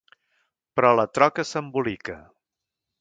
Però 0.79 0.93
la 0.99 1.05
troca 1.19 1.45
s'embolica. 1.49 2.17